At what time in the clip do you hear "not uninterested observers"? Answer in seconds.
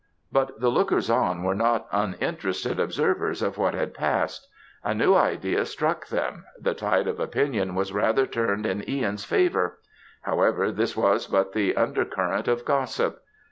1.53-3.43